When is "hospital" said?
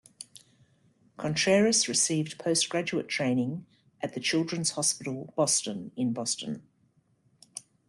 4.71-5.31